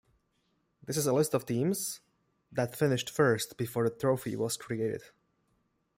[0.83, 1.99] This is a list of teams
[2.51, 5.03] that finished first before the trophy was created.